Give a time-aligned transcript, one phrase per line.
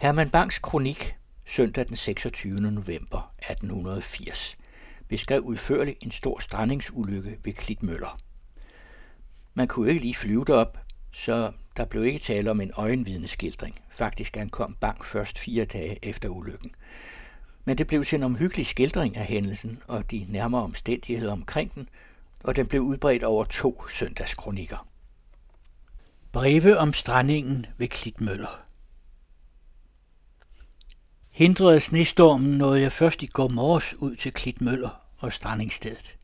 [0.00, 1.16] Herman Bangs kronik
[1.46, 2.60] søndag den 26.
[2.60, 4.56] november 1880
[5.08, 8.18] beskrev udførligt en stor strandingsulykke ved Klitmøller.
[9.54, 10.78] Man kunne ikke lige flyve derop,
[11.12, 13.80] så der blev ikke tale om en øjenvidneskildring.
[13.90, 16.70] Faktisk ankom Bang først fire dage efter ulykken.
[17.64, 21.88] Men det blev til en omhyggelig skildring af hændelsen og de nærmere omstændigheder omkring den,
[22.44, 24.88] og den blev udbredt over to søndagskronikker.
[26.32, 28.67] Breve om strandingen ved Klitmøller
[31.38, 36.16] Hindret af snestormen nåede jeg først i går morges ud til Klitmøller og strandingsstedet.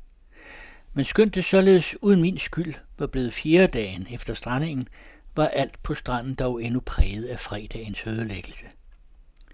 [0.95, 4.89] Men skønt det således uden min skyld var blevet fjerde dagen efter strandingen,
[5.37, 8.67] var alt på stranden dog endnu præget af fredagens ødelæggelse.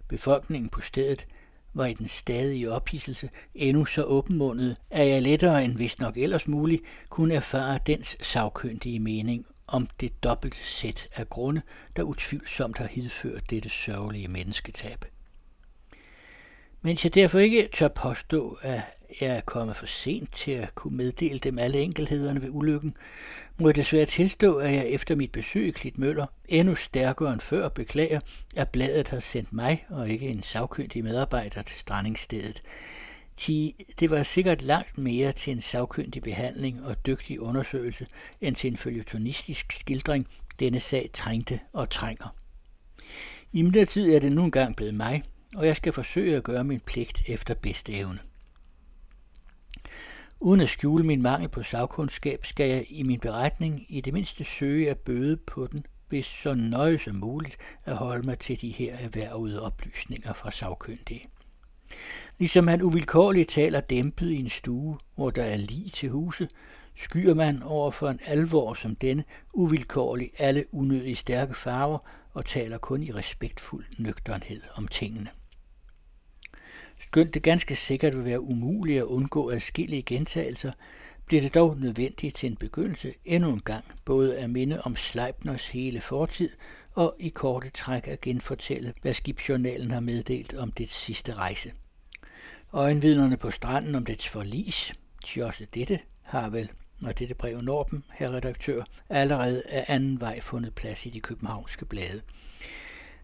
[0.09, 1.27] Befolkningen på stedet
[1.75, 6.49] var i den stadige ophidselse endnu så åbenmundet, at jeg lettere end vist nok ellers
[6.49, 11.63] muligt kunne erfare dens savkyndige mening om det dobbelt sæt af grunde,
[11.97, 15.05] der utvivlsomt har hidført dette sørgelige mennesketab.
[16.83, 18.81] Mens jeg derfor ikke tør påstå, at
[19.21, 22.95] jeg er kommet for sent til at kunne meddele dem alle enkelhederne ved ulykken,
[23.59, 27.69] må jeg desværre tilstå, at jeg efter mit besøg i Klitmøller endnu stærkere end før
[27.69, 28.21] beklager,
[28.57, 32.61] at bladet har sendt mig og ikke en savkyndig medarbejder til strandingsstedet.
[33.37, 38.07] Ti, det var sikkert langt mere til en savkyndig behandling og dygtig undersøgelse,
[38.41, 40.27] end til en følgetonistisk skildring,
[40.61, 42.35] denne sag trængte og trænger.
[43.53, 45.23] I midlertid er det nu engang blevet mig,
[45.57, 48.19] og jeg skal forsøge at gøre min pligt efter bedste evne.
[50.41, 54.45] Uden at skjule min mangel på sagkundskab, skal jeg i min beretning i det mindste
[54.45, 58.71] søge at bøde på den, hvis så nøje som muligt at holde mig til de
[58.71, 61.25] her erhvervede oplysninger fra sagkyndige.
[62.39, 66.49] Ligesom man uvilkårligt taler dæmpet i en stue, hvor der er lige til huse,
[66.97, 69.25] skyer man over for en alvor som denne
[69.55, 71.99] uvilkårligt alle unødige stærke farver
[72.33, 75.31] og taler kun i respektfuld nøgternhed om tingene.
[77.01, 80.73] Skønt det ganske sikkert vil være umuligt at undgå adskillige gentagelser,
[81.27, 85.69] bliver det dog nødvendigt til en begyndelse endnu en gang både at minde om Sleipners
[85.69, 86.51] hele fortid
[86.95, 91.73] og i korte træk at genfortælle, hvad skibsjournalen har meddelt om dets sidste rejse.
[92.73, 94.93] Øjenvidnerne på stranden om dets forlis,
[95.43, 96.71] også dette, har vel,
[97.01, 101.21] når dette brev når dem, her redaktør, allerede af anden vej fundet plads i de
[101.21, 102.21] københavnske blade.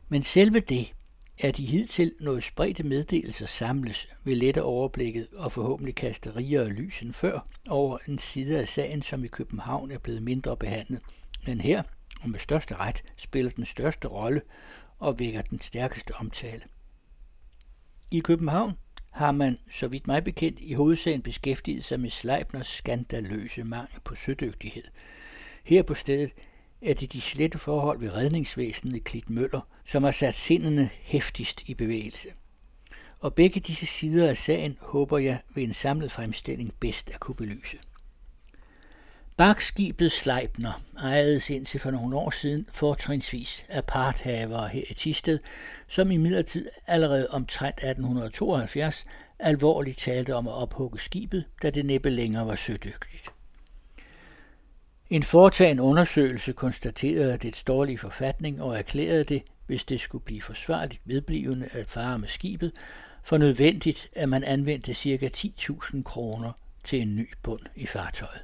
[0.08, 0.92] Men selve det,
[1.40, 7.02] at de hidtil noget spredte meddelelser samles, vil lette overblikket og forhåbentlig kaste rigere lys
[7.02, 11.02] end før over en side af sagen, som i København er blevet mindre behandlet.
[11.46, 11.82] Men her,
[12.20, 14.40] og med største ret, spiller den største rolle
[14.98, 16.62] og vækker den stærkeste omtale.
[18.10, 18.72] I København
[19.12, 24.14] har man, så vidt mig bekendt, i hovedsagen beskæftiget sig med Sleipners skandaløse mangel på
[24.14, 24.82] sødygtighed.
[25.64, 26.30] Her på stedet
[26.82, 31.74] er det de slette forhold ved redningsvæsenet Klit Møller, som har sat sindene hæftigst i
[31.74, 32.28] bevægelse.
[33.20, 37.34] Og begge disse sider af sagen håber jeg ved en samlet fremstilling bedst at kunne
[37.34, 37.78] belyse.
[39.36, 45.38] Bakskibet Sleipner ejedes indtil for nogle år siden fortrinsvis af parthavere her i Tisted,
[45.88, 49.04] som i midlertid allerede omtrent 1872
[49.38, 53.35] alvorligt talte om at ophugge skibet, da det næppe længere var sødygtigt.
[55.10, 61.02] En foretagen undersøgelse konstaterede dets dårlige forfatning og erklærede det, hvis det skulle blive forsvarligt
[61.04, 62.72] vedblivende at fare med skibet,
[63.22, 65.30] for nødvendigt, at man anvendte ca.
[65.36, 66.52] 10.000 kroner
[66.84, 68.42] til en ny bund i fartøjet.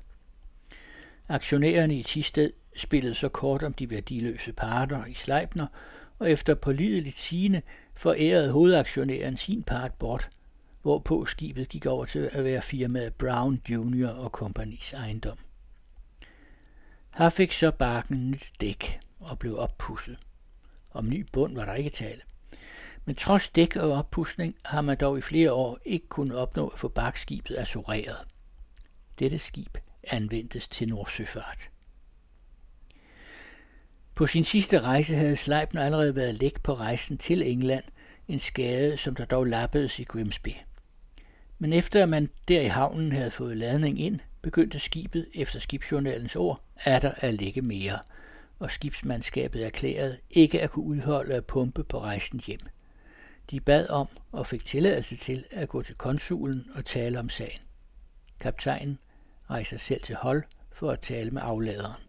[1.28, 5.67] Aktionærerne i Tisted spillede så kort om de værdiløse parter i Sleipner,
[6.19, 7.62] og efter pålideligt sigende
[7.94, 10.31] forærede hovedaktionæren sin part bort,
[10.83, 15.39] hvorpå skibet gik over til at være firmaet Brown Junior og kompagnis ejendom.
[17.17, 20.17] Her fik så barken nyt dæk og blev oppusset.
[20.93, 22.21] Om ny bund var der ikke tale.
[23.05, 26.78] Men trods dæk og oppudsning har man dog i flere år ikke kunnet opnå at
[26.78, 28.17] få bakskibet assureret.
[29.19, 31.71] Dette skib anvendtes til nordsøfart.
[34.15, 37.85] På sin sidste rejse havde Sleipner allerede været læk på rejsen til England,
[38.29, 40.50] en skade, som der dog lappedes i Grimsby.
[41.62, 46.37] Men efter at man der i havnen havde fået ladning ind, begyndte skibet efter skibsjournalens
[46.37, 47.99] ord at der at ligge mere,
[48.59, 52.61] og skibsmandskabet erklærede ikke at kunne udholde at pumpe på rejsen hjem.
[53.50, 57.61] De bad om og fik tilladelse til at gå til konsulen og tale om sagen.
[58.41, 58.99] Kaptajnen
[59.50, 60.43] rejser selv til hold
[60.73, 62.03] for at tale med afladeren.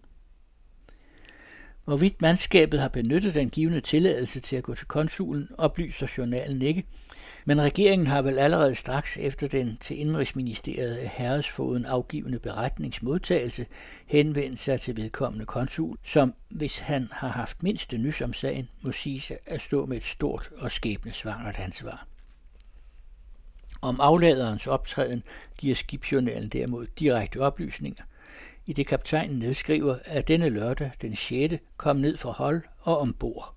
[1.86, 6.84] Hvorvidt mandskabet har benyttet den givende tilladelse til at gå til konsulen, oplyser journalen ikke,
[7.46, 13.66] men regeringen har vel allerede straks efter den til Indrigsministeriet af Herresfoden afgivende beretningsmodtagelse
[14.06, 18.92] henvendt sig til vedkommende konsul, som, hvis han har haft mindste nys om sagen, må
[18.92, 22.08] sige at stå med et stort og skæbnesvangert ansvar.
[23.82, 25.24] Om afladerens optræden
[25.58, 28.04] giver skibsjournalen derimod direkte oplysninger,
[28.66, 31.54] i det kaptajnen nedskriver, at denne lørdag den 6.
[31.78, 33.56] kom ned fra hold og ombord.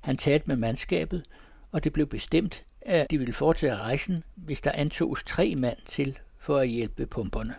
[0.00, 1.24] Han talte med mandskabet,
[1.72, 6.18] og det blev bestemt, at de ville foretage rejsen, hvis der antoges tre mand til
[6.38, 7.54] for at hjælpe pumperne.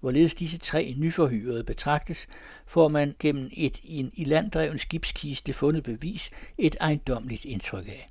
[0.00, 2.26] Hvorledes disse tre nyforhyrede betragtes,
[2.66, 8.06] får man gennem et i en ilanddreven skibskiste fundet bevis et ejendomligt indtryk af.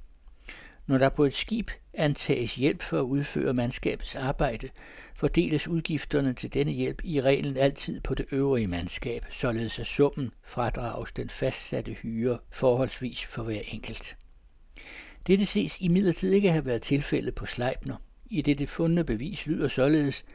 [0.88, 4.70] Når der på et skib antages hjælp for at udføre mandskabets arbejde,
[5.16, 10.32] fordeles udgifterne til denne hjælp i reglen altid på det øvrige mandskab, således at summen
[10.44, 14.18] fradrages den fastsatte hyre forholdsvis for hver enkelt.
[15.28, 15.88] Dette ses i
[16.24, 17.96] ikke have været tilfældet på Sleipner,
[18.30, 20.26] i det det fundne bevis lyder således,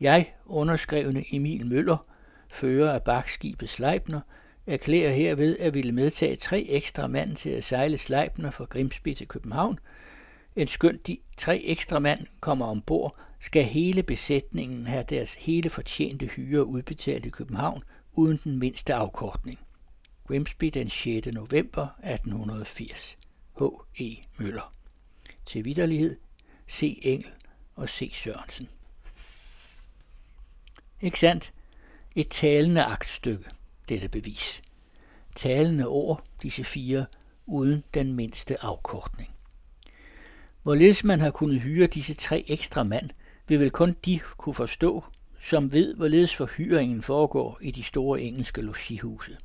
[0.00, 2.06] jeg, underskrevne Emil Møller,
[2.52, 4.20] fører af bakskibet Sleipner,
[4.66, 9.28] erklærer herved at ville medtage tre ekstra mand til at sejle Sleipner fra Grimsby til
[9.28, 9.78] København.
[10.56, 16.26] En skønt de tre ekstra mand kommer ombord, skal hele besætningen have deres hele fortjente
[16.26, 17.82] hyre udbetalt i København
[18.12, 19.58] uden den mindste afkortning.
[20.26, 21.26] Grimsby den 6.
[21.26, 23.16] november 1880.
[23.58, 23.62] H.
[24.00, 24.16] E.
[24.38, 24.72] Møller.
[25.46, 26.16] Til vidderlighed
[26.70, 26.98] C.
[27.02, 27.30] Engel
[27.74, 28.10] og C.
[28.14, 28.68] Sørensen.
[31.00, 31.52] Ikke sandt?
[32.16, 33.44] Et talende aktstykke,
[33.88, 34.62] dette bevis.
[35.36, 37.06] Talende ord, disse fire,
[37.46, 39.30] uden den mindste afkortning.
[40.62, 43.10] Hvorledes man har kunnet hyre disse tre ekstra mand,
[43.48, 45.04] vil vel kun de kunne forstå,
[45.40, 49.36] som ved, hvorledes forhyringen foregår i de store engelske logihuse.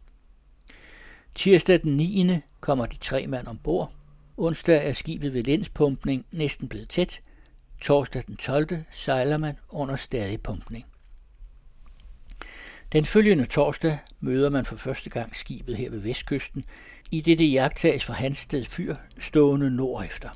[1.35, 2.31] Tirsdag den 9.
[2.59, 3.93] kommer de tre mand ombord.
[4.37, 7.21] Onsdag er skibet ved lenspumpning næsten blevet tæt.
[7.81, 8.83] Torsdag den 12.
[8.91, 10.90] sejler man under stadig pumpning.
[12.93, 16.63] Den følgende torsdag møder man for første gang skibet her ved vestkysten,
[17.11, 20.29] i det det jagttages fra Hansted fyr stående nordefter.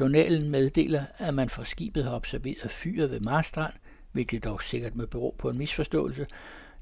[0.00, 3.72] Journalen meddeler, at man fra skibet har observeret fyret ved Marstrand,
[4.12, 6.26] hvilket dog sikkert må bero på en misforståelse,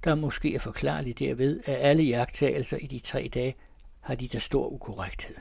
[0.05, 3.55] der måske er forklarlig derved, at alle jagttagelser i de tre dage
[4.01, 5.37] har de der stor ukorrekthed.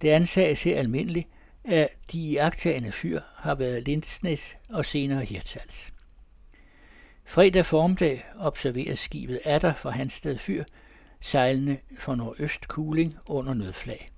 [0.00, 1.28] Det ansages her almindeligt,
[1.64, 5.92] at de jagttagende fyr har været Lindsnes og senere Hirtshals.
[7.28, 10.64] Fredag formdag observeres skibet Adder fra Hansted Fyr,
[11.20, 14.08] sejlende for nordøst kuling under nødflag.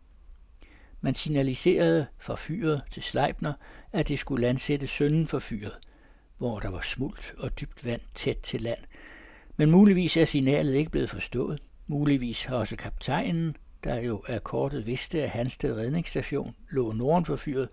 [1.00, 3.52] Man signaliserede fra fyret til Sleipner,
[3.92, 5.78] at det skulle landsætte sønden for fyret,
[6.38, 8.80] hvor der var smult og dybt vand tæt til land.
[9.56, 11.60] Men muligvis er signalet ikke blevet forstået.
[11.86, 17.36] Muligvis har også kaptajnen, der jo er kortet vidste, at Hansted redningsstation lå norden for
[17.36, 17.68] fyret,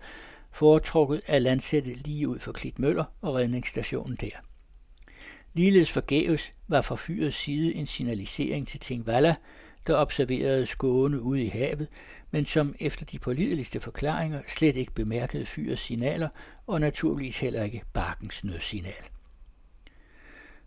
[0.50, 4.47] foretrukket at landsætte lige ud for Klitmøller og redningsstationen der.
[5.58, 9.34] Ligeledes forgæves var fra fyrets side en signalisering til Tingvalla,
[9.86, 11.88] der observerede skåne ude i havet,
[12.30, 16.28] men som efter de pålideligste forklaringer slet ikke bemærkede fyrets signaler
[16.66, 19.04] og naturligvis heller ikke barkens nødsignal.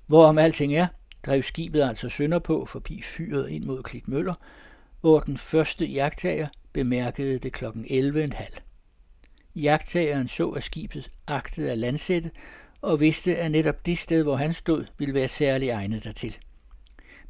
[0.08, 0.88] Hvorom alting er,
[1.26, 4.34] drev skibet altså sønder på forbi fyret ind mod Klitmøller,
[5.02, 7.66] hvor den første jagttager bemærkede det kl.
[7.66, 8.60] 11.30.
[9.56, 12.32] Jagttageren så, at skibet agtede at landsætte,
[12.82, 16.38] og vidste, at netop det sted, hvor han stod, ville være særlig egnet dertil.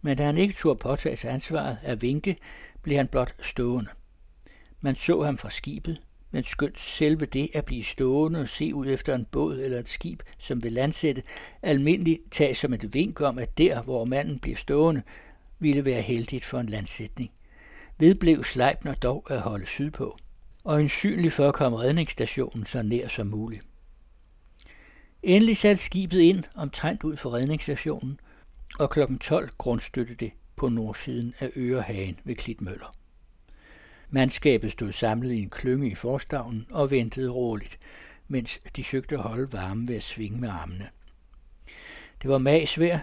[0.02, 2.38] Men da han ikke turde påtage sig ansvaret af vinke,
[2.82, 3.90] blev han blot stående.
[4.82, 8.88] Man så ham fra skibet, men skønt selve det at blive stående og se ud
[8.88, 11.24] efter en båd eller et skib, som vil landsætte,
[11.62, 15.02] almindeligt tages som et vink om, at der, hvor manden bliver stående,
[15.60, 17.32] ville være heldigt for en landsætning.
[18.00, 20.18] Vedblev Sleipner dog at holde sydpå,
[20.64, 23.66] og en synlig for at komme redningsstationen så nær som muligt.
[25.24, 28.20] Endelig satte skibet ind omtrent ud for redningsstationen,
[28.80, 29.00] og kl.
[29.22, 32.92] 12 grundstøtte det på nordsiden af Ørehagen ved Klitmøller.
[34.10, 37.80] Mandskabet stod samlet i en klynge i forstavnen og ventede roligt,
[38.28, 40.90] mens de søgte at holde varme ved at svinge med armene.
[42.22, 43.00] Det var magsvær,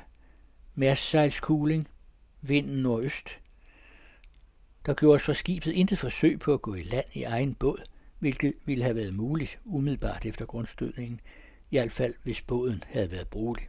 [0.74, 1.88] mærssejlskugling,
[2.40, 3.28] vinden nordøst.
[4.86, 7.82] Der gjorde fra skibet intet forsøg på at gå i land i egen båd,
[8.18, 11.20] hvilket ville have været muligt umiddelbart efter grundstødningen,
[11.70, 13.66] i hvert fald hvis båden havde været brugelig.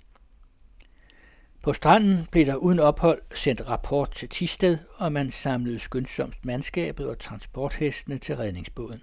[1.64, 7.10] På stranden blev der uden ophold sendt rapport til Tisted, og man samlede skyndsomt mandskabet
[7.10, 9.02] og transporthestene til redningsbåden.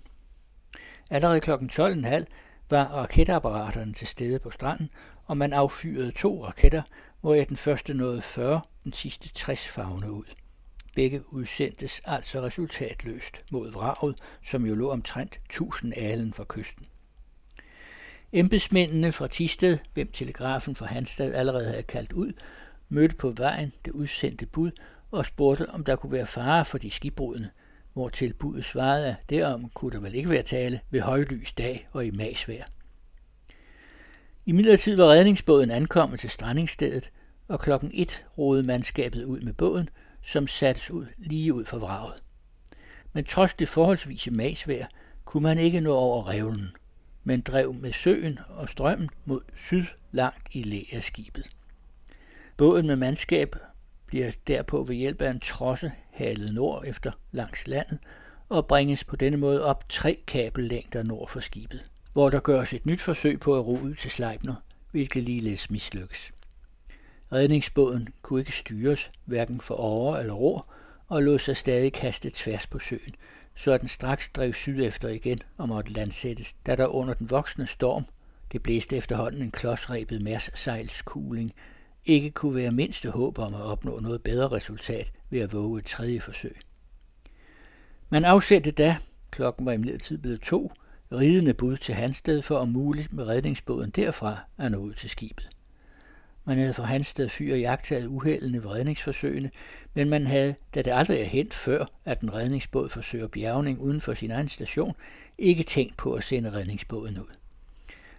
[1.11, 1.50] Allerede kl.
[1.50, 2.25] 12.30
[2.71, 4.91] var raketapparaterne til stede på stranden,
[5.25, 6.83] og man affyrede to raketter,
[7.21, 10.25] hvor den første nåede 40 den sidste 60 fagne ud.
[10.95, 16.87] Begge udsendtes altså resultatløst mod vraget, som jo lå omtrent 1000 alen fra kysten.
[18.33, 22.33] Embedsmændene fra Tisted, hvem telegrafen fra Hanstad allerede havde kaldt ud,
[22.88, 24.71] mødte på vejen det udsendte bud
[25.11, 27.50] og spurgte, om der kunne være fare for de skibbrudne,
[27.92, 32.06] hvor tilbuddet svarede, at derom kunne der vel ikke være tale ved højlys dag og
[32.06, 32.64] i masvær.
[34.47, 37.11] I midlertid var redningsbåden ankommet til strandingsstedet,
[37.49, 39.88] og klokken et roede mandskabet ud med båden,
[40.23, 42.14] som sattes ud lige ud for vraget.
[43.12, 44.87] Men trods det forholdsvise masvær,
[45.25, 46.76] kunne man ikke nå over revlen,
[47.26, 51.56] men drev med søen og strømmen mod syd langt i læ af skibet.
[52.56, 53.56] Båden med mandskab
[54.06, 57.99] bliver derpå ved hjælp af en trosse halet nord efter langs landet
[58.49, 62.87] og bringes på denne måde op tre kabellængder nord for skibet, hvor der gøres et
[62.87, 64.54] nyt forsøg på at ro ud til Sleipner,
[64.90, 66.33] hvilket ligeledes mislykkes.
[67.33, 70.66] Redningsbåden kunne ikke styres, hverken for over eller ror,
[71.09, 73.14] og lod sig stadig kaste tværs på søen,
[73.56, 77.66] så den straks drev syd efter igen og måtte landsættes, da der under den voksne
[77.66, 78.04] storm,
[78.52, 81.52] det blæste efterhånden en klodsrebet mærssejlskugling,
[82.04, 85.84] ikke kunne være mindste håb om at opnå noget bedre resultat ved at våge et
[85.84, 86.56] tredje forsøg.
[88.08, 88.96] Man afsendte da,
[89.30, 90.72] klokken var imidlertid blevet to,
[91.12, 95.55] ridende bud til Hansted for om muligt med redningsbåden derfra at nå ud til skibet.
[96.49, 99.50] Man havde fra Hansted fyr jagtet uheldene ved redningsforsøgene,
[99.95, 104.00] men man havde, da det aldrig er hent før, at en redningsbåd forsøger bjergning uden
[104.00, 104.95] for sin egen station,
[105.38, 107.37] ikke tænkt på at sende redningsbåden ud.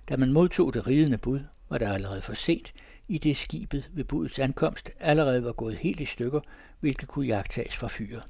[0.10, 2.74] Da man modtog det ridende bud, var det allerede for sent,
[3.08, 6.40] i det skibet ved budets ankomst allerede var gået helt i stykker,
[6.80, 8.24] hvilket kunne jagtages fra fyret.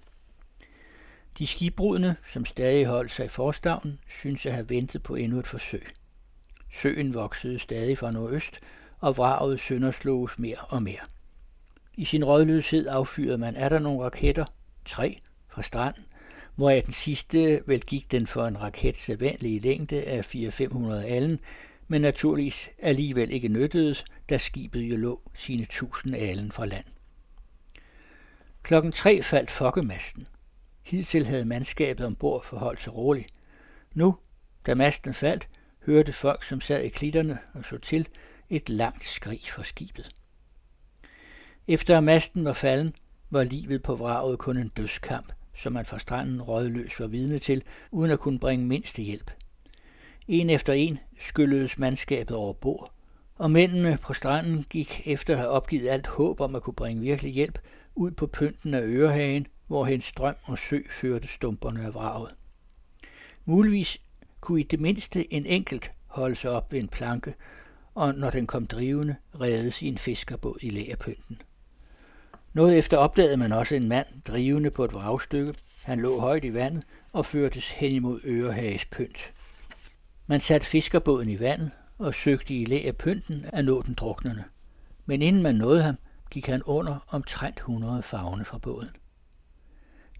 [1.38, 5.48] De skibbrudne, som stadig holdt sig i forstavnen, synes at have ventet på endnu et
[5.48, 5.88] forsøg.
[6.74, 8.60] Søen voksede stadig fra nordøst,
[9.00, 11.01] og vraget søndersloges mere og mere.
[11.94, 14.46] I sin rådløshed affyrede man er der nogle raketter,
[14.86, 16.04] tre fra stranden,
[16.56, 21.39] hvor den sidste vel gik den for en raket sædvanlige længde af 400-500 alen,
[21.88, 26.86] men naturligvis alligevel ikke nyttedes, da skibet jo lå sine tusind alen fra land.
[28.63, 30.27] Klokken tre faldt fokkemasten.
[30.84, 33.34] Hidtil havde mandskabet ombord forholdt sig roligt.
[33.94, 34.18] Nu,
[34.66, 35.50] da masten faldt,
[35.86, 38.08] hørte folk, som sad i klitterne og så til,
[38.50, 40.10] et langt skrig fra skibet.
[41.68, 42.94] Efter masten var falden,
[43.30, 47.63] var livet på vraget kun en dødskamp, som man fra stranden rådløs var vidne til,
[47.92, 49.32] uden at kunne bringe mindste hjælp.
[50.27, 52.92] En efter en skylledes mandskabet over bord,
[53.36, 57.01] og mændene på stranden gik efter at have opgivet alt håb om at kunne bringe
[57.01, 57.60] virkelig hjælp
[57.96, 62.36] ud på pynten af Ørehagen, hvor hen strøm og sø førte stumperne af vraget.
[63.46, 64.01] Muligvis
[64.39, 67.34] kunne i det mindste en enkelt holde sig op ved en planke,
[67.98, 71.39] og når den kom drivende, reddes i en fiskerbåd i lægerpynten.
[72.54, 75.54] Noget efter opdagede man også en mand drivende på et vragstykke.
[75.84, 79.34] Han lå højt i vandet og førtes hen imod Ørehages pynt.
[80.27, 84.44] Man satte fiskerbåden i vandet og søgte i læ af pynten at nå den druknende.
[85.06, 85.96] Men inden man nåede ham,
[86.32, 88.89] gik han under omtrent 100 fagne fra båden.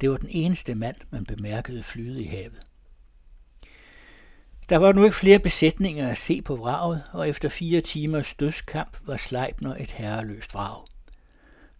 [0.02, 2.60] Det var den eneste mand, man bemærkede flyde i havet.
[4.70, 8.98] Der var nu ikke flere besætninger at se på vraget, og efter fire timers dødskamp
[9.06, 10.86] var Sleipner et herreløst vrag.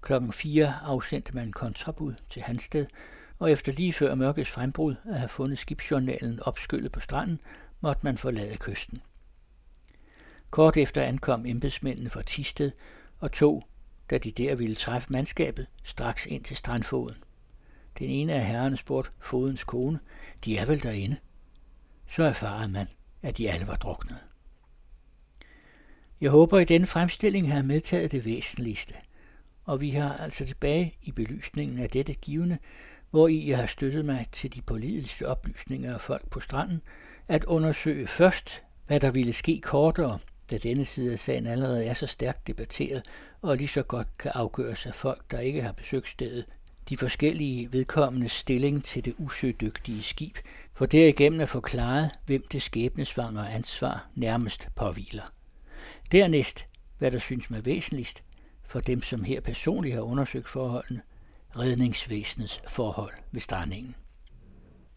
[0.02, 2.86] Klokken 4 afsendte man kontrabud til Hansted,
[3.40, 7.40] og efter lige før mørkets frembrud at have fundet skibsjournalen opskyllet på stranden,
[7.82, 9.02] måtte man forlade kysten.
[10.50, 12.72] Kort efter ankom embedsmændene fra Tisted
[13.20, 13.64] og tog,
[14.10, 17.18] da de der ville træffe mandskabet, straks ind til strandfoden.
[18.00, 20.00] Den ene af herrerne spurgte fodens kone,
[20.46, 21.18] de er vel derinde?
[22.08, 22.88] Så erfarede man,
[23.22, 24.18] at de alle var druknet.
[26.22, 28.94] Jeg håber i denne fremstilling har medtaget det væsentligste,
[29.66, 32.58] og vi har altså tilbage i belysningen af dette givende,
[33.10, 36.82] hvor I har støttet mig til de politiske oplysninger af folk på stranden,
[37.28, 40.20] at undersøge først, hvad der ville ske kortere,
[40.52, 43.04] da denne side af sagen allerede er så stærkt debatteret,
[43.42, 46.46] og lige så godt kan afgøres af folk, der ikke har besøgt stedet,
[46.90, 50.38] de forskellige vedkommende stilling til det usødygtige skib,
[50.78, 55.32] for derigennem at forklare, hvem det skæbnesvangre ansvar nærmest påviler.
[56.12, 56.68] Dernæst,
[56.98, 58.24] hvad der synes mig væsentligst,
[58.64, 61.02] for dem, som her personligt har undersøgt forholdene,
[61.58, 63.96] redningsvæsenets forhold ved strandingen.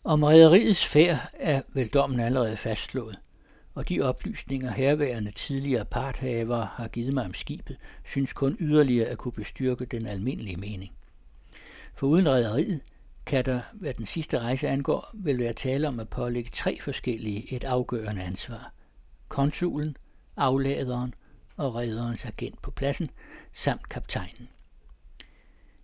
[0.05, 3.19] Om rædderiets færd er vel dommen allerede fastslået,
[3.75, 9.19] og de oplysninger herværende tidligere parthavere har givet mig om skibet, synes kun yderligere at
[9.19, 10.93] kunne bestyrke den almindelige mening.
[11.95, 12.81] For uden rædderiet
[13.31, 17.55] kan der, hvad den sidste rejse angår, vil være tale om at pålægge tre forskellige
[17.55, 18.73] et afgørende ansvar.
[19.29, 19.97] Konsulen,
[20.37, 21.15] afladeren
[21.57, 23.09] og redderens agent på pladsen,
[23.53, 24.49] samt kaptajnen.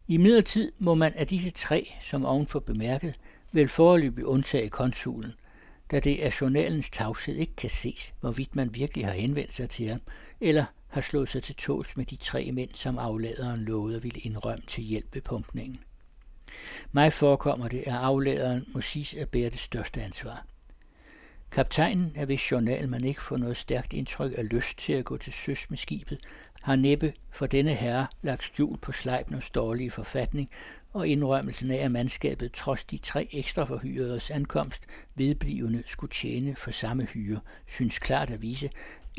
[0.09, 3.15] I midlertid må man af disse tre, som ovenfor bemærket,
[3.53, 5.33] vil foreløbig undtage konsulen,
[5.91, 9.89] da det af journalens tavshed ikke kan ses, hvorvidt man virkelig har henvendt sig til
[9.89, 10.01] ham,
[10.41, 14.21] eller har slået sig til tåls med de tre mænd, som afladeren lovede at ville
[14.21, 15.81] indrømme til hjælp ved pumpningen.
[16.93, 20.47] Mig forekommer det, at afladeren må siges at bære det største ansvar.
[21.51, 25.17] Kaptajnen, er hvis journal man ikke får noget stærkt indtryk af lyst til at gå
[25.17, 26.19] til søs med skibet,
[26.63, 30.51] har næppe for denne herre lagt skjul på Sleipners dårlige forfatning
[30.93, 34.83] og indrømmelsen af, at mandskabet trods de tre ekstra forhyredes ankomst
[35.15, 38.71] vedblivende skulle tjene for samme hyre, synes klart at vise,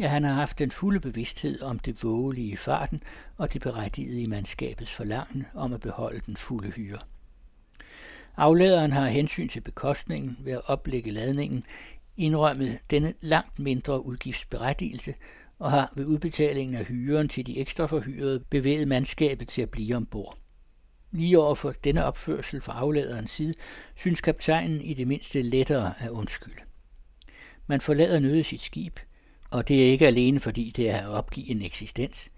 [0.02, 3.00] at han har haft den fulde bevidsthed om det vågelige i farten
[3.38, 7.00] og det berettigede i mandskabets forlangen om at beholde den fulde hyre.
[8.38, 11.64] Afladeren har hensyn til bekostningen ved at oplægge ladningen
[12.18, 15.14] indrømmet denne langt mindre udgiftsberettigelse
[15.60, 19.96] og har ved udbetalingen af hyren til de ekstra forhyrede bevæget mandskabet til at blive
[19.96, 20.38] ombord.
[21.12, 23.54] Lige over for denne opførsel fra afladerens side,
[23.96, 26.62] synes kaptajnen i det mindste lettere at undskylde.
[27.68, 29.00] Man forlader nøde sit skib,
[29.52, 32.30] og det er ikke alene fordi det er at opgive en eksistens.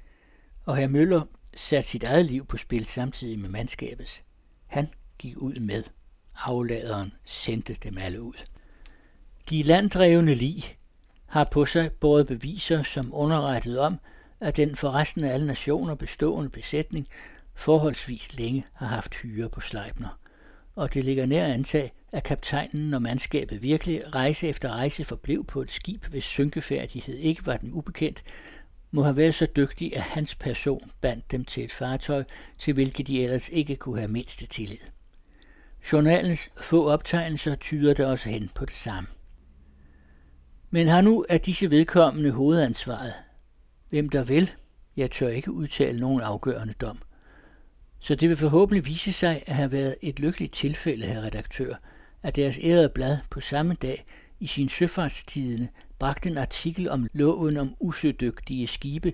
[0.66, 1.22] Og herr Møller
[1.56, 4.22] satte sit eget liv på spil samtidig med mandskabets.
[4.68, 4.88] Han
[5.20, 5.84] gik ud med.
[6.36, 8.46] Afladeren sendte dem alle ud.
[9.50, 10.64] De landdrevne lig
[11.28, 14.00] har på sig både beviser, som underrettet om,
[14.40, 17.08] at den for resten af alle nationer bestående besætning
[17.56, 20.20] forholdsvis længe har haft hyre på Sleipner.
[20.76, 25.46] Og det ligger nær at antage, at kaptajnen og mandskabet virkelig rejse efter rejse forblev
[25.46, 28.24] på et skib, hvis synkefærdighed ikke var den ubekendt,
[28.92, 32.24] må have været så dygtig, at hans person bandt dem til et fartøj,
[32.58, 34.78] til hvilket de ellers ikke kunne have mindste tillid.
[35.92, 39.10] Journalens få optegnelser tyder der også hen på det samme.
[40.70, 43.14] Men har nu af disse vedkommende hovedansvaret?
[43.90, 44.52] Hvem der vil?
[44.98, 47.00] Jeg tør ikke udtale nogen afgørende dom.
[48.00, 51.74] Så det vil forhåbentlig vise sig at have været et lykkeligt tilfælde, her redaktør,
[52.24, 54.06] at deres ærede blad på samme dag
[54.40, 55.68] i sin søfartstidende
[56.00, 59.14] bragte en artikel om loven om usødygtige skibe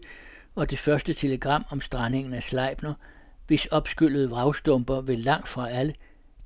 [0.56, 2.94] og det første telegram om strandingen af Sleipner,
[3.48, 5.94] hvis opskyllede vragstumper ved langt fra alle,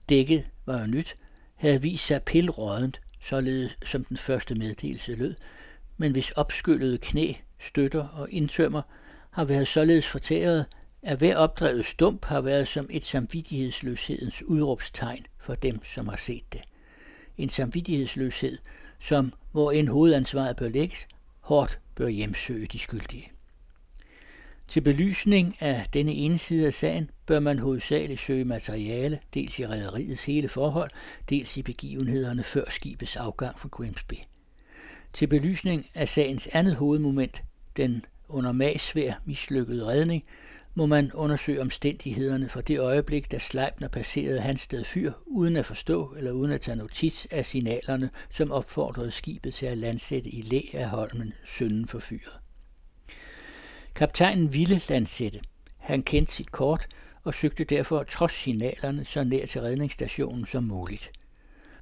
[0.09, 1.15] dækket var jo nyt,
[1.55, 5.35] havde vist sig pilrådent, således som den første meddelelse lød,
[5.97, 8.81] men hvis opskyllede knæ, støtter og indtømmer
[9.31, 10.65] har været således fortæret,
[11.03, 16.53] at hver opdrevet stump har været som et samvittighedsløshedens udråbstegn for dem, som har set
[16.53, 16.61] det.
[17.37, 18.57] En samvittighedsløshed,
[18.99, 21.07] som, hvor en hovedansvaret bør lægges,
[21.39, 23.31] hårdt bør hjemsøge de skyldige.
[24.67, 29.67] Til belysning af denne ene side af sagen bør man hovedsageligt søge materiale, dels i
[29.67, 30.89] rædderiets hele forhold,
[31.29, 34.13] dels i begivenhederne før skibets afgang fra Grimsby.
[35.13, 37.43] Til belysning af sagens andet hovedmoment,
[37.77, 40.23] den under magsvær mislykkede redning,
[40.75, 45.65] må man undersøge omstændighederne for det øjeblik, da Sleipner passerede hans sted fyr, uden at
[45.65, 50.41] forstå eller uden at tage notits af signalerne, som opfordrede skibet til at landsætte i
[50.41, 52.39] læ af holmen sønden for fyret.
[53.95, 55.39] Kaptajnen ville landsætte.
[55.77, 56.87] Han kendte sit kort
[57.23, 61.11] og søgte derfor trods signalerne så nær til redningsstationen som muligt.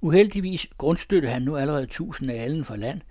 [0.01, 3.01] Uheldigvis grundstøtte han nu allerede tusind af allen for land,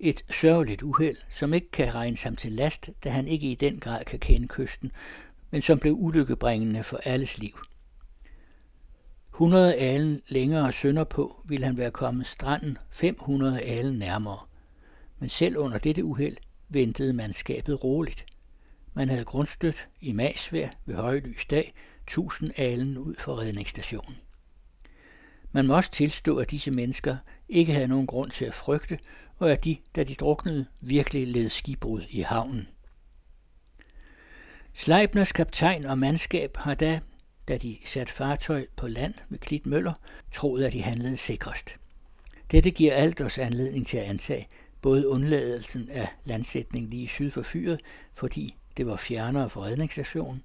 [0.00, 3.80] et sørgeligt uheld, som ikke kan regnes ham til last, da han ikke i den
[3.80, 4.92] grad kan kende kysten,
[5.50, 7.58] men som blev ulykkebringende for alles liv.
[9.30, 14.38] 100 alen længere sønder på ville han være kommet stranden 500 alen nærmere.
[15.18, 16.36] Men selv under dette uheld
[16.68, 18.26] ventede mandskabet roligt.
[18.94, 24.16] Man havde grundstødt i masvær ved højlys dag 1000 alen ud for redningsstationen.
[25.52, 27.16] Man må også tilstå, at disse mennesker
[27.48, 28.98] ikke havde nogen grund til at frygte,
[29.38, 32.68] og at de, da de druknede, virkelig led skibbrud i havnen.
[34.74, 37.00] Sleipners kaptajn og mandskab har da,
[37.48, 39.92] da de satte fartøj på land ved Klitmøller,
[40.32, 41.76] troet, at de handlede sikrest.
[42.50, 44.48] Dette giver alt os anledning til at antage,
[44.82, 47.80] både undladelsen af landsætning lige syd for fyret,
[48.14, 50.42] fordi det var fjernere for redningsstationen,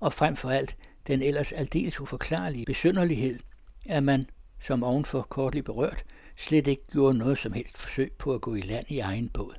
[0.00, 3.38] og frem for alt den ellers aldeles uforklarlige besynderlighed,
[3.86, 4.26] at man,
[4.60, 6.04] som ovenfor kortligt berørt,
[6.36, 9.54] slet ikke gjorde noget som helst forsøg på at gå i land i egen båd.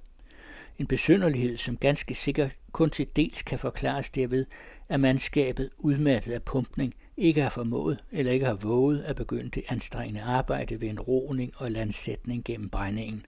[0.79, 4.45] En besynderlighed, som ganske sikkert kun til dels kan forklares derved,
[4.89, 9.63] at mandskabet udmattet af pumpning ikke har formået eller ikke har våget at begynde det
[9.69, 13.25] anstrengende arbejde ved en roning og landsætning gennem brændingen.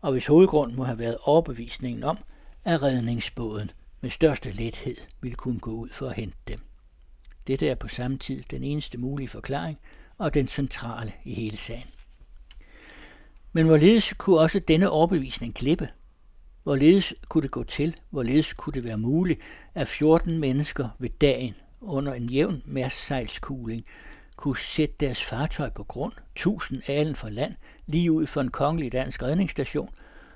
[0.00, 2.18] Og hvis hovedgrund må have været overbevisningen om,
[2.64, 3.70] at redningsbåden
[4.02, 6.58] med største lethed ville kunne gå ud for at hente dem.
[7.46, 9.78] Dette er på samme tid den eneste mulige forklaring
[10.18, 11.88] og den centrale i hele sagen.
[13.52, 15.88] Men hvorledes kunne også denne overbevisning klippe?
[16.62, 17.96] Hvorledes kunne det gå til?
[18.10, 19.40] Hvorledes kunne det være muligt,
[19.74, 23.84] at 14 mennesker ved dagen under en jævn mærssejlskugling
[24.36, 27.54] kunne sætte deres fartøj på grund, tusind alen fra land,
[27.86, 29.88] lige ud for en kongelig dansk redningsstation,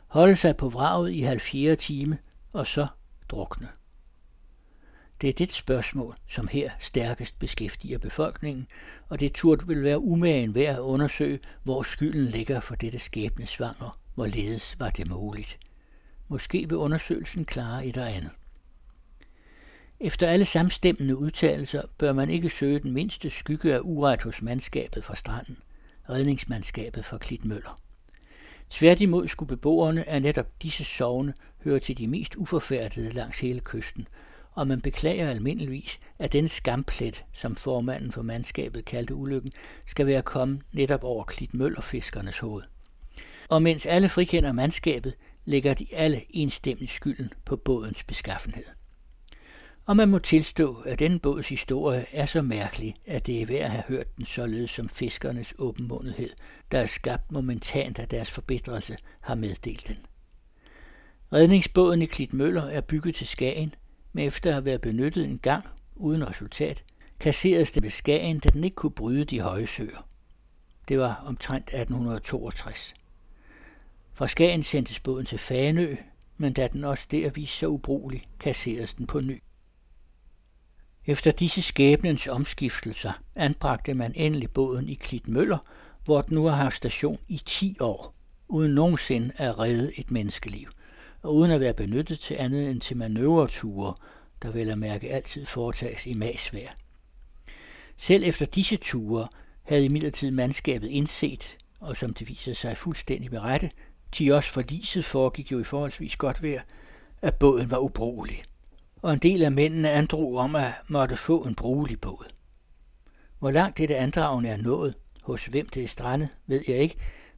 [0.07, 2.18] holde sig på vraget i 70 time
[2.52, 2.87] og så
[3.28, 3.68] drukne.
[5.20, 8.66] Det er det spørgsmål, som her stærkest beskæftiger befolkningen,
[9.08, 13.98] og det turde vil være umagen værd at undersøge, hvor skylden ligger for dette skæbnesvanger,
[14.14, 15.58] hvorledes var det muligt.
[16.28, 18.30] Måske vil undersøgelsen klare et eller andet.
[20.00, 25.04] Efter alle samstemmende udtalelser bør man ikke søge den mindste skygge af uret hos mandskabet
[25.04, 25.58] fra stranden,
[26.10, 27.80] redningsmandskabet fra Klitmøller.
[28.70, 31.34] Tværtimod skulle beboerne af netop disse sovne
[31.66, 34.09] hører til de mest uforfærdede langs hele kysten,
[34.52, 39.52] og man beklager almindeligvis, at den skamplet, som formanden for mandskabet kaldte ulykken,
[39.87, 42.62] skal være kommet netop over Klitmøllerfiskernes hoved.
[43.48, 48.64] Og mens alle frikender mandskabet, lægger de alle enstemmigt skylden på bådens beskaffenhed.
[49.87, 53.61] Og man må tilstå, at den båds historie er så mærkelig, at det er værd
[53.61, 56.31] at have hørt den således som fiskernes åbenmundighed,
[56.72, 59.96] der er skabt momentant af deres forbedrelse, har meddelt den.
[61.32, 63.74] Redningsbåden i Klitmøller er bygget til Skagen,
[64.12, 65.64] men efter at have været benyttet en gang
[65.96, 66.84] uden resultat,
[67.20, 70.06] kasseredes den ved Skagen, da den ikke kunne bryde de høje søer.
[70.88, 72.94] Det var omtrent 1862.
[74.14, 75.96] Fra Skagen sendtes båden til Fanø,
[76.36, 79.42] men da den også der viste sig ubrugelig, kasseredes den på ny.
[81.06, 85.58] Efter disse skæbnens omskiftelser anbragte man endelig båden i Klitmøller,
[86.04, 88.14] hvor den nu har haft station i 10 år,
[88.48, 90.68] uden nogensinde at redde et menneskeliv,
[91.26, 93.94] og uden at være benyttet til andet end til manøvreture,
[94.42, 96.68] der vel at mærke altid foretages i masvær.
[97.96, 99.28] Selv efter disse ture
[99.62, 103.70] havde imidlertid mandskabet indset, og som det viser sig fuldstændig med rette,
[104.12, 106.60] til også forliset foregik jo i forholdsvis godt vejr,
[107.22, 108.42] at båden var ubrugelig
[109.06, 112.26] og en del af mændene androg om at måtte få en brugelig båd.
[113.38, 116.96] Hvor langt dette andragende er nået, hos hvem det er strandet, ved jeg ikke,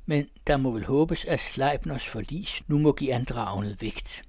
[0.09, 4.23] men der må vel håbes, at Sleipners forlis nu må give andragnet vægt.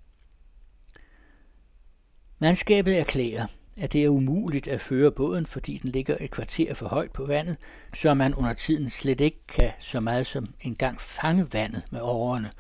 [2.39, 6.87] Mandskabet erklærer, at det er umuligt at føre båden, fordi den ligger et kvarter for
[6.87, 7.57] højt på vandet,
[7.93, 12.51] så man under tiden slet ikke kan så meget som engang fange vandet med årene,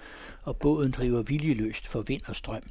[0.43, 2.63] og båden driver viljeløst for vind og strøm.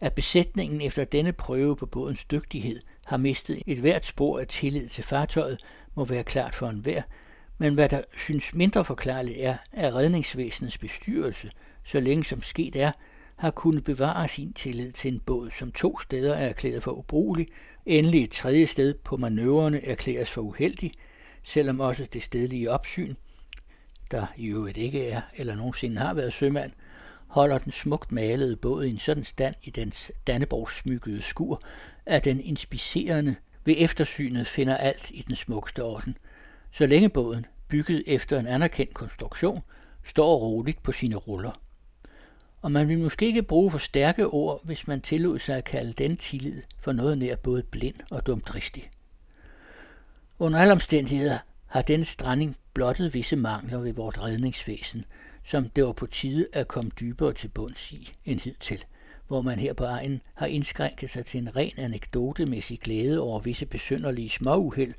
[0.00, 4.88] At besætningen efter denne prøve på bådens dygtighed har mistet et hvert spor af tillid
[4.88, 7.02] til fartøjet, må være klart for enhver,
[7.58, 11.50] men hvad der synes mindre forklarligt er, at redningsvæsenets bestyrelse,
[11.84, 12.92] så længe som sket er,
[13.36, 17.48] har kunnet bevare sin tillid til en båd, som to steder er erklæret for ubrugelig,
[17.86, 20.92] endelig et tredje sted på manøvrerne erklæres for uheldig,
[21.42, 23.14] selvom også det stedlige opsyn,
[24.10, 26.72] der i øvrigt ikke er eller nogensinde har været sømand,
[27.26, 31.62] holder den smukt malede båd i en sådan stand i dens dannebrogsmykkede skur,
[32.06, 36.16] at den inspicerende ved eftersynet finder alt i den smukkeste orden.
[36.76, 39.60] Så længe båden, bygget efter en anerkendt konstruktion,
[40.04, 41.60] står roligt på sine ruller.
[42.60, 45.92] Og man vil måske ikke bruge for stærke ord, hvis man tillod sig at kalde
[45.92, 48.90] den tillid for noget nær både blind og dumdristig.
[50.38, 55.04] Under alle omstændigheder har denne stranding blottet visse mangler ved vort redningsvæsen,
[55.44, 58.84] som det var på tide at komme dybere til bunds i end hidtil,
[59.26, 63.66] hvor man her på egen har indskrænket sig til en ren anekdotemæssig glæde over visse
[63.66, 64.94] besynderlige småuheld,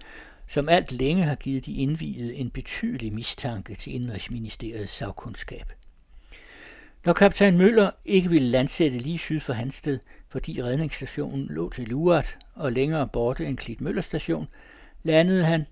[0.48, 5.74] som alt længe har givet de indviede en betydelig mistanke til Indrigsministeriets sagkundskab.
[7.06, 10.00] Når kaptajn Møller ikke ville landsætte lige syd for Hansted,
[10.32, 14.48] fordi redningsstationen lå til Luart og længere borte end Klit Møller station,
[15.04, 15.66] landede han,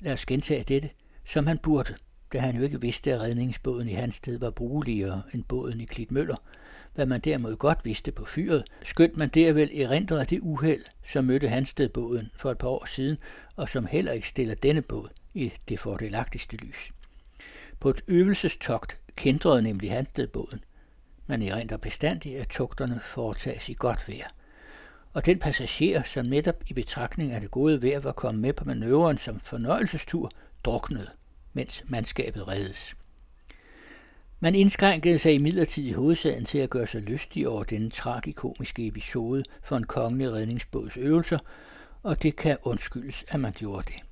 [0.00, 0.90] lad os gentage dette,
[1.24, 1.94] som han burde–
[2.32, 5.84] da han jo ikke vidste, at redningsbåden i hans sted var brugeligere end båden i
[5.84, 6.36] Klit Møller
[6.98, 11.48] hvad man derimod godt vidste på fyret, skønt man dervel erindrede det uheld, som mødte
[11.48, 13.16] Hanstedbåden for et par år siden,
[13.56, 16.90] og som heller ikke stiller denne båd i det fordelagtigste lys.
[17.80, 20.60] På et øvelsestogt kendrede nemlig Hanstedbåden.
[21.26, 24.28] Man erindrer bestandigt, at togterne foretages i godt vejr.
[25.12, 28.64] Og den passager, som netop i betragtning af det gode vejr var kommet med på
[28.64, 30.30] manøvren som fornøjelsestur,
[30.64, 31.10] druknede
[31.52, 32.94] mens mandskabet reddes.
[34.40, 39.44] Man indskrænkede sig i i hovedsagen til at gøre sig lystig over denne tragikomiske episode
[39.62, 41.38] for en kongelig redningsbåds øvelser,
[42.02, 44.02] og det kan undskyldes, at man gjorde det.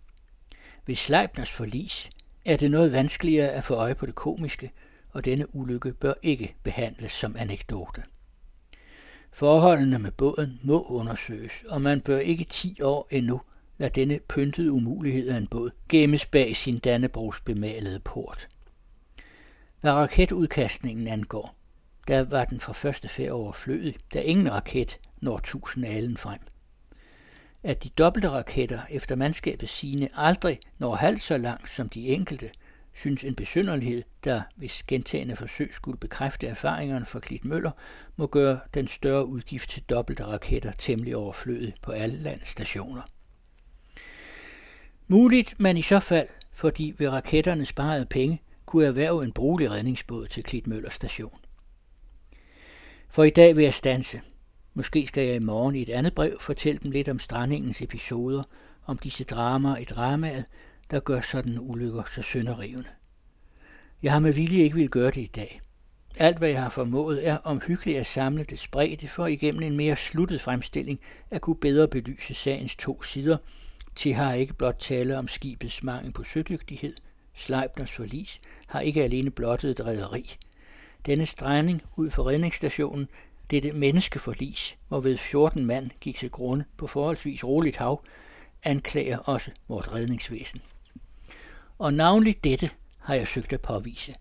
[0.87, 2.11] Ved Sleipners forlis
[2.45, 4.71] er det noget vanskeligere at få øje på det komiske,
[5.11, 8.03] og denne ulykke bør ikke behandles som anekdote.
[9.33, 13.41] Forholdene med båden må undersøges, og man bør ikke 10 år endnu
[13.79, 18.49] lade denne pyntede umulighed af en båd gemmes bag sin Dannebrogs bemalede port.
[19.87, 21.57] Hvad raketudkastningen angår,
[22.09, 26.39] der var den fra første færd overflødig, da ingen raket når tusind alen frem.
[27.63, 32.51] at de dobbelte raketter efter mandskabets sine aldrig når halvt så langt som de enkelte,
[32.95, 37.71] synes en besynderlighed, der hvis gentagende forsøg skulle bekræfte erfaringerne fra Klit Møller,
[38.17, 43.03] må gøre den større udgift til dobbelte raketter temmelig overflødig på alle landets stationer.
[45.09, 50.27] Muligt man i så fald, fordi ved raketterne sparede penge, kunne erhverve en brugelig redningsbåd
[50.27, 51.39] til Klitmøller station.
[53.09, 54.21] For i dag vil jeg stanse.
[54.75, 58.43] Måske skal jeg i morgen i et andet brev fortælle dem lidt om strandingens episoder,
[58.87, 60.45] om disse dramaer i dramaet,
[60.91, 62.89] der gør sådan ulykker så sønderrivende.
[64.03, 65.61] Jeg har med vilje ikke vil gøre det i dag.
[66.19, 69.97] Alt, hvad jeg har formået, er omhyggeligt at samle det spredte for igennem en mere
[69.97, 71.01] sluttet fremstilling
[71.31, 73.37] at kunne bedre belyse sagens to sider,
[73.95, 76.95] til har ikke blot tale om skibets mangel på sødygtighed,
[77.37, 80.37] Sleipners forlis har ikke alene blottet et rederi.
[81.07, 83.09] Denne stræning ud for redningsstationen,
[83.51, 88.05] dette menneskeforlis, hvorved 14 mand gik til grunde på forholdsvis roligt hav,
[88.63, 90.61] anklager også vort redningsvæsen.
[91.79, 94.15] Og navnligt dette har jeg søgt at påvise.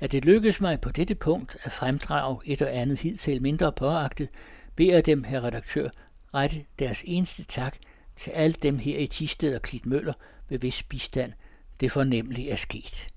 [0.00, 4.28] At det lykkedes mig på dette punkt at fremdrage et og andet hidtil mindre påagtet,
[4.76, 5.88] beder jeg dem, her redaktør,
[6.34, 7.76] rette deres eneste tak
[8.16, 10.12] til alle dem her i Tisted og Klitmøller,
[10.48, 11.32] ved hvis bistand
[11.80, 13.08] det fornemmelige er sket.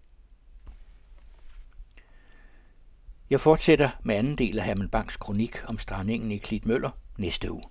[3.29, 7.63] Jeg fortsætter med anden del af Hammelbanks kronik om strandingen i Klitmøller næste uge.